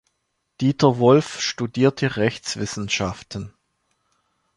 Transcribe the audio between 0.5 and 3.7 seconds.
Dieter Wolf studierte Rechtswissenschaften.